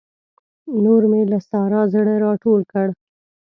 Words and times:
نور 0.83 1.01
مې 1.11 1.21
له 1.31 1.39
سارا 1.49 1.81
زړه 1.93 2.13
راټول 2.25 2.61
کړ. 2.71 2.87